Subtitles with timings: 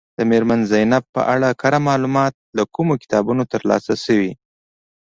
[0.17, 4.31] د میرمن زینب په اړه کره معلومات له کومو کتابونو ترلاسه شوي.